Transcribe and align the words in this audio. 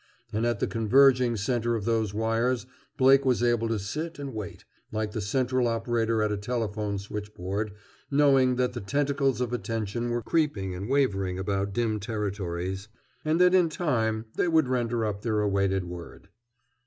And 0.33 0.47
at 0.47 0.59
the 0.59 0.65
converging 0.65 1.37
center 1.37 1.75
of 1.75 1.85
those 1.85 2.11
wires 2.11 2.65
Blake 2.97 3.23
was 3.23 3.43
able 3.43 3.67
to 3.67 3.77
sit 3.77 4.17
and 4.17 4.33
wait, 4.33 4.65
like 4.91 5.11
the 5.11 5.21
central 5.21 5.67
operator 5.67 6.23
at 6.23 6.31
a 6.31 6.37
telephone 6.37 6.97
switchboard, 6.97 7.73
knowing 8.09 8.55
that 8.55 8.73
the 8.73 8.81
tentacles 8.81 9.41
of 9.41 9.53
attention 9.53 10.09
were 10.09 10.23
creeping 10.23 10.73
and 10.73 10.89
wavering 10.89 11.37
about 11.37 11.71
dim 11.73 11.99
territories 11.99 12.87
and 13.23 13.39
that 13.39 13.53
in 13.53 13.69
time 13.69 14.25
they 14.37 14.47
would 14.47 14.67
render 14.67 15.05
up 15.05 15.21
their 15.21 15.39
awaited 15.41 15.83
word. 15.83 16.29